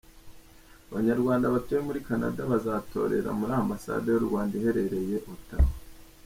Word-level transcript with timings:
Abanyarwanda 0.89 1.53
batuye 1.53 1.81
muri 1.87 1.99
Canada, 2.07 2.41
bazatorera 2.51 3.29
muri 3.39 3.53
Ambasade 3.61 4.07
y’u 4.11 4.25
Rwanda 4.27 4.53
iherereye 4.59 5.17
Ottawa. 5.33 5.71